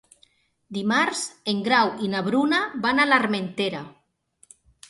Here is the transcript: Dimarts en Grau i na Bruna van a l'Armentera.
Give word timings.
Dimarts 0.77 1.21
en 1.53 1.59
Grau 1.69 1.93
i 2.07 2.11
na 2.15 2.23
Bruna 2.31 2.65
van 2.87 3.05
a 3.05 3.09
l'Armentera. 3.13 3.83